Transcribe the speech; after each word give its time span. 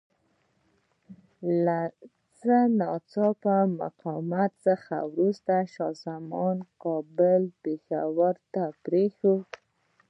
له 1.65 1.79
لږ 1.81 1.91
څه 2.39 2.55
ناڅه 2.79 3.25
مقاومت 3.81 4.51
څخه 4.67 4.95
وروسته 5.11 5.53
شاه 5.73 5.93
زمان 6.05 6.57
کابل 6.83 7.41
پېښور 7.63 8.33
ته 8.53 8.63
پرېښود. 8.85 9.49